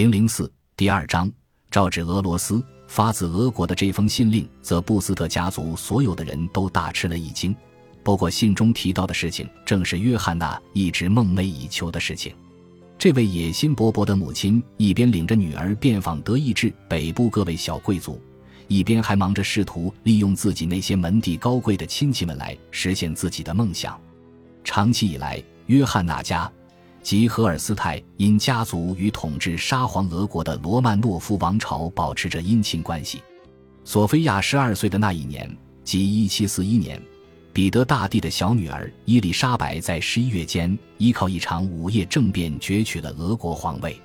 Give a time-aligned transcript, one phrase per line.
[0.00, 1.30] 零零四第二章，
[1.70, 2.64] 照旨俄罗斯。
[2.86, 7.54] 发自俄国的这封信令，则布斯特家族所有的人都大吃了一惊。
[8.02, 12.34] 不过，信中提到的事情，正是约翰娜一直梦寐以求的事情。
[12.96, 18.18] 这位野心勃勃的母亲，一边领着女儿遍访德意志北部各位小贵族，
[18.68, 24.00] 一边还忙着试图利用自己那些门第高贵的亲戚们来实现自己的梦想。
[24.64, 26.50] 长期以来，约翰娜家。
[27.02, 33.22] 及荷尔斯泰因家族与统治沙皇俄国的罗曼诺夫王朝保持着姻亲关系。
[33.84, 35.50] 索菲亚十二岁的那一年，
[35.82, 37.00] 即一七四一年，
[37.52, 43.98] 彼得大帝的小女儿伊丽莎白在十一月间依靠一场午夜政变攫取了俄国皇位。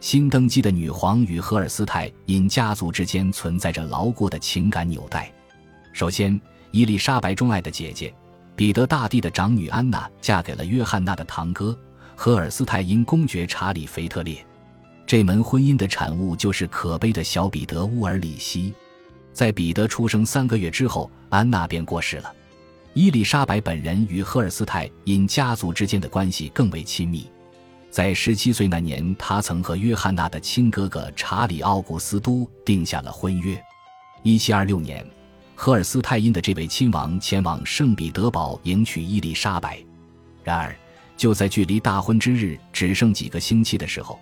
[0.00, 5.30] 新登基的女皇与荷尔斯泰因家族之间存在着牢固的情感纽带。
[5.92, 8.12] 首先，伊丽莎白钟爱的姐姐，
[8.56, 11.78] 彼得大帝的长女安娜嫁给了约翰娜的堂哥。
[12.22, 14.44] 荷尔斯泰因公爵查理·腓特烈，
[15.06, 18.74] 这门婚姻的产物就是可悲的小彼得·乌尔里希。
[19.32, 22.30] 在彼得出生三个月之后，安娜便过世了。
[22.92, 27.26] 伊丽莎白本人与荷尔斯泰因家族之间的关系更为亲密。
[27.90, 33.58] 在十七岁那年，他曾和约翰娜的亲哥哥查理·奥古斯都定下了婚约。
[34.22, 35.02] 一七二六年，
[35.54, 39.82] 荷尔斯泰因的这位亲王前往圣彼得堡迎娶伊丽莎白，
[40.44, 40.76] 然而。
[41.20, 44.18] 就在距离大婚之日只剩几个星期的时候，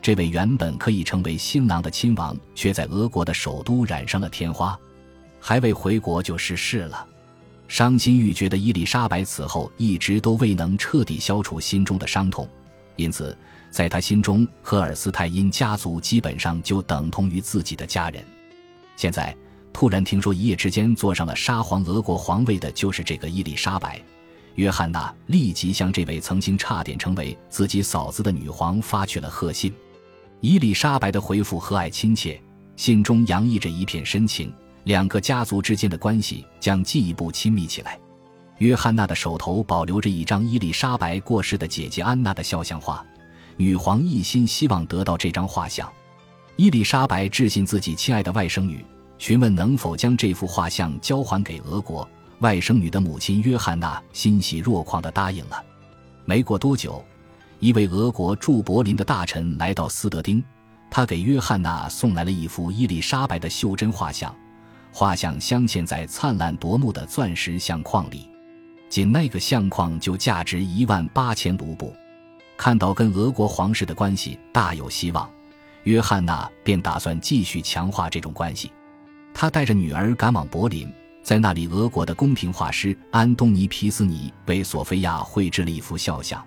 [0.00, 4.78] 这位原本可以成为新郎的亲王，却在俄国的首都染上了天花，
[5.40, 7.04] 还未回国就逝世了。
[7.66, 12.48] 伤心欲绝的伊丽莎白此后一直都未能彻底消除心中的伤痛，
[12.94, 13.36] 因此，
[13.68, 18.22] 在她心中，赫尔斯泰因家族基本上就等同于自己的家人。
[18.94, 19.36] 现在
[19.72, 24.00] 突然听说一夜之间坐上了沙皇俄国皇位的就是这个伊丽莎白。
[24.56, 29.72] 约翰娜立即向这位曾经差点成为自己嫂子的女皇发去了贺信。
[30.40, 32.40] 伊丽莎白的回复和蔼亲切，
[32.74, 34.52] 信中洋溢着一片深情，
[34.84, 37.98] 两个家族之间的关系将进一步亲密起来。
[38.58, 43.04] 约翰娜的手头保留着一张伊丽莎白过世的姐姐安娜的肖像画，
[43.58, 45.90] 女皇一心希望得到这张画像。
[46.56, 48.82] 伊丽莎白致信自己亲爱的外甥女，
[49.18, 52.08] 询问能否将这幅画像交还给俄国。
[52.40, 55.62] 外甥女的母亲约翰娜欣喜若狂地答应了。
[56.24, 57.02] 没过多久，
[57.60, 60.42] 一位俄国驻柏林的大臣来到斯德丁，
[60.90, 64.34] 他给约翰娜送来了一幅伊丽莎白的袖珍画像，
[64.92, 68.28] 画像镶嵌在灿烂夺目的钻石相框里，
[68.88, 71.94] 仅那个相框就价值一万八千卢布。
[72.56, 75.30] 看到跟俄国皇室的关系大有希望，
[75.84, 78.70] 约翰娜便打算继续强化这种关系。
[79.32, 80.92] 他带着女儿赶往柏林。
[81.26, 86.40] 在那里，俄国的宫廷画师安东尼·皮斯尼为索菲亚绘制了一幅肖像，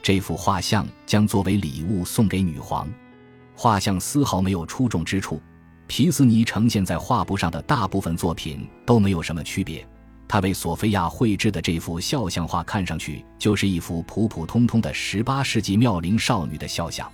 [0.00, 2.88] 这幅画像将作为礼物送给女皇。
[3.56, 5.42] 画像丝毫没有出众之处，
[5.88, 9.84] 皮斯尼呈现在画布上的大部分作品都没有什么区别。
[10.28, 17.10] 他为索菲亚绘制的这幅肖像画看上去就是一幅普普通通的18世纪妙龄少女的肖像。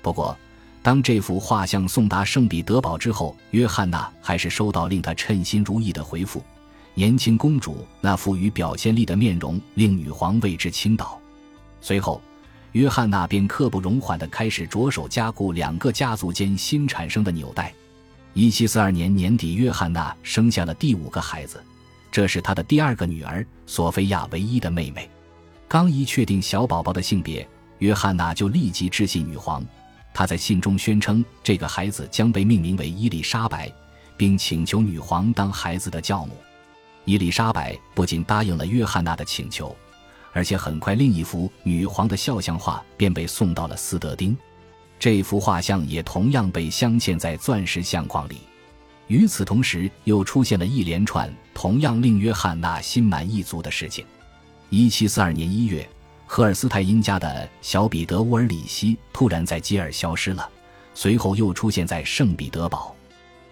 [0.00, 0.38] 不过，
[0.84, 6.44] 当这幅画像送达圣彼得堡之后，约翰娜还是收到令她称心如意的回复。
[6.92, 11.18] 年轻公主那富于表现力的面容令女皇为之倾倒。
[11.80, 12.20] 随后，
[12.72, 17.72] 约翰娜便刻不容缓地开始着手加固两个家族间新产生的纽带。
[18.34, 21.64] 1742年年底，约翰娜生下了第五个孩子，
[22.12, 25.08] 这是她的第二个女儿索菲亚唯一的妹妹。
[25.66, 29.64] 刚一确定小宝宝的性别，约翰娜就立即致信女皇。
[30.14, 33.70] 他在信中宣称，这个孩子将被命名为伊丽莎白，
[34.16, 36.36] 并请求女皇当孩子的教母。
[37.04, 39.76] 伊丽莎白不仅答应了约翰娜的请求，
[40.32, 44.36] 而且很快另一幅女皇的肖像画便被送到了斯德丁。
[45.00, 48.38] 这幅画像也同样被镶嵌在钻石相框里。
[49.08, 54.06] 与此同时，又出现了一连串同样令约翰娜心满意足的事情。
[54.70, 55.86] 一七四二年一月。
[56.36, 60.50] 赫尔斯泰因家的小彼得·乌尔里希突然在基尔消失了，
[60.92, 62.92] 随后又出现在圣彼得堡。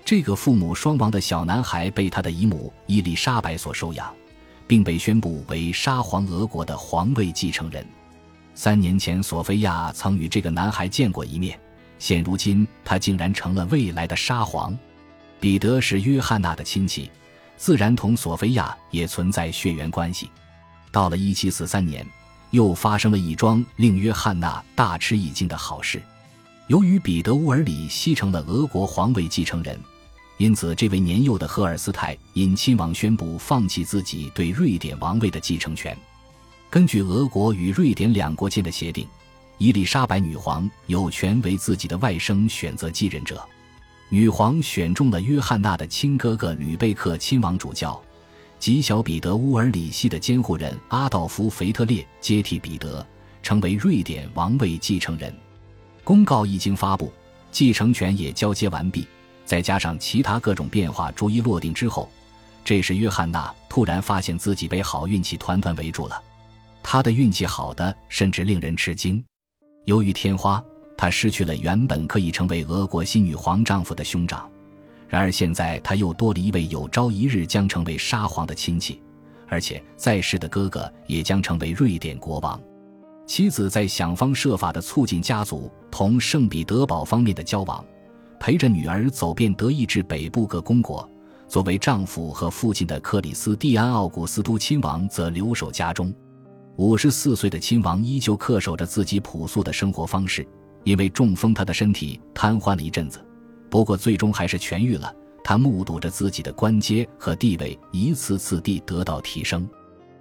[0.04, 4.12] 这个父母双亡的小男孩被他的姨母伊丽莎白所收养，
[4.66, 7.86] 并被宣布为沙皇俄国的皇位继承人。
[8.52, 11.56] 三年前，索菲亚曾与这个男孩见过一面，
[12.00, 14.76] 现如今他竟然成了未来的沙皇。
[15.38, 17.08] 彼得是约翰娜的亲戚，
[17.56, 20.28] 自然同索菲亚也存在血缘关系。
[20.90, 22.04] 到了1743年。
[22.52, 26.00] 又发生了一桩令约翰娜大吃一惊的好事。
[26.68, 29.78] 由于彼得乌尔里希成了俄国皇位继承人，
[30.38, 35.96] 因此这位年幼的赫尔斯泰因亲王宣布放弃自己对瑞典王位的继承权。
[36.70, 39.06] 根据俄国与瑞典两国间的协定
[39.58, 43.44] 伊丽莎白女皇有权为自己的外甥选择继任者。
[44.08, 48.00] 女皇选中了约翰娜的亲哥哥吕贝克亲王主教，
[48.62, 53.04] 及小彼得乌尔里希的监护人阿道夫·腓特烈接替彼得，
[53.42, 55.34] 成为瑞典王位继承人。
[56.04, 57.12] 公告一经发布，
[57.50, 59.04] 继承权也交接完毕，
[59.44, 62.08] 再加上其他各种变化逐一落定之后，
[62.64, 66.22] 这时约翰娜突然发现自己被好运气团团围住了。
[66.84, 69.24] 她的运气好的甚至令人吃惊，
[69.86, 70.62] 由于天花。
[70.96, 74.48] 她失去了原本可以成为俄国新女皇丈夫的兄长，
[75.12, 79.02] 然而现在他又多了一位有朝一日将成为沙皇的亲戚，
[79.46, 82.58] 而且在世的哥哥也将成为瑞典国王。
[83.26, 87.84] 妻子在想方设法地促进家族同圣彼得堡方面的交往，
[88.40, 91.06] 陪着女儿走遍德意志北部各公国。
[91.46, 96.10] 作为丈夫和父亲的克里斯蒂安·奥古斯都亲王则留守家中。
[96.76, 100.48] 五十四岁的亲王依旧恪守着自己朴素的生活方式。
[100.84, 103.22] 因为中风，他的身体瘫痪了一阵子，
[103.72, 105.10] 不过最终还是痊愈了。
[105.42, 109.66] 他目睹着自己的官阶和地位一次次地得到提升。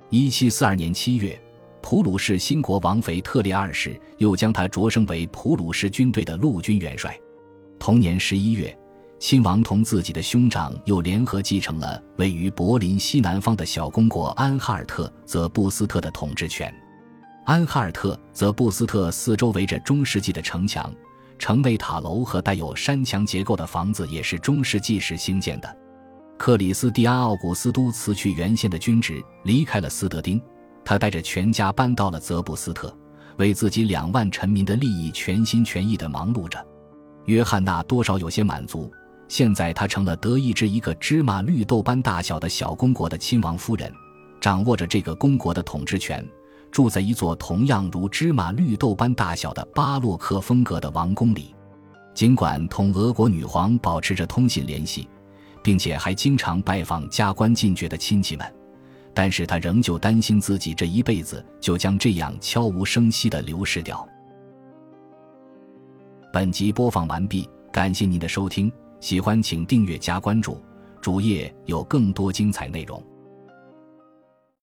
[0.09, 1.37] 一七四二年七月，
[1.81, 7.13] 普鲁士新国王腓特烈二世又将他擢升为普鲁士军队的陆军元帅。
[7.77, 8.75] 同年十一月，
[9.19, 16.73] 亲王同自己的兄长又联合继承了位于柏林西南方的小公国安哈尔特泽布斯特的统治权。
[17.45, 20.91] 安哈尔特则布斯特四周围着中世纪的城墙，
[21.41, 25.77] 城内塔楼和带有山墙结构的房子也是中世纪时兴建的。
[26.37, 30.39] 克里斯蒂安·奥古斯都辞去原先的军职，离开了斯德丁，
[30.85, 32.95] 他带着全家搬到了泽布斯特，
[33.37, 36.63] 为自己两万臣民的利益全心全意地忙碌着。
[37.25, 38.91] 约翰娜多少有些满足，
[39.27, 43.91] 现在她成了德意志一个芝麻绿豆般大小的小公国的亲王夫人，
[44.39, 46.23] 掌握着这个公国的统治权。
[46.71, 51.53] 住在一座同样如芝麻绿豆般大小的巴洛克风格的王宫里，
[52.13, 55.07] 尽管同俄国女皇保持着通信联系，
[55.61, 58.55] 并且还经常拜访加官进爵的亲戚们，
[59.13, 64.07] 但是他仍旧担心自己这一辈子就将这样悄无声息地流逝掉。
[66.31, 68.71] 本集播放完毕，感谢您的收听，
[69.01, 70.57] 喜欢请订阅加关注，
[71.01, 73.03] 主页有更多精彩内容。